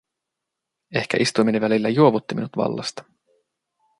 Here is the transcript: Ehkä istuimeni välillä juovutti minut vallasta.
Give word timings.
Ehkä 0.95 1.17
istuimeni 1.19 1.61
välillä 1.61 1.89
juovutti 1.89 2.35
minut 2.35 2.51
vallasta. 2.57 3.03